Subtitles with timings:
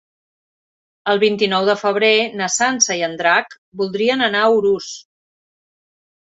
[1.11, 2.09] El vint-i-nou de febrer
[2.39, 3.53] na Sança i en Drac
[3.83, 4.91] voldrien anar a Urús.